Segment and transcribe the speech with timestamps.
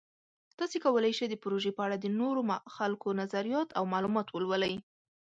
[0.57, 2.41] تاسو کولی شئ د پروژې په اړه د نورو
[2.75, 4.75] خلکو نظریات او معلومات ولولئ.